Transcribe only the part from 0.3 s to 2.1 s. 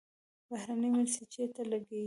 بهرنۍ مرستې چیرته لګیږي؟